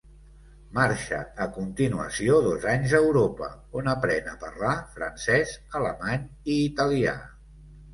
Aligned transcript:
Marxa 0.77 1.19
a 1.45 1.47
continuació 1.57 2.39
dos 2.47 2.67
anys 2.73 2.97
a 2.97 3.03
Europa, 3.05 3.53
on 3.83 3.93
aprèn 3.95 4.35
a 4.35 4.37
parlar 4.49 4.75
francès, 4.99 5.57
alemany 5.81 6.31
i 6.57 6.63
italià. 6.69 7.21